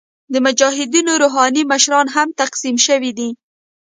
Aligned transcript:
د 0.33 0.35
مجاهدینو 0.45 1.13
روحاني 1.23 1.63
مشران 1.71 2.07
هم 2.15 2.27
تقسیم 2.41 2.75
شوي 2.87 3.11
دي. 3.17 3.29